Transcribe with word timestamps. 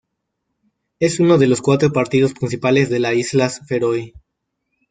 Es 0.99 1.19
uno 1.19 1.37
de 1.37 1.45
los 1.45 1.61
cuatro 1.61 1.93
partidos 1.93 2.33
principales 2.33 2.89
de 2.89 2.97
las 2.99 3.13
Islas 3.13 3.61
Feroe. 3.67 4.13